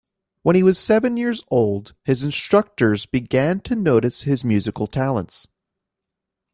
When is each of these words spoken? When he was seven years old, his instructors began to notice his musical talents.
When 0.41 0.55
he 0.55 0.63
was 0.63 0.79
seven 0.79 1.15
years 1.15 1.43
old, 1.49 1.93
his 2.05 2.23
instructors 2.23 3.05
began 3.05 3.59
to 3.59 3.75
notice 3.75 4.23
his 4.23 4.43
musical 4.43 4.87
talents. 4.87 5.47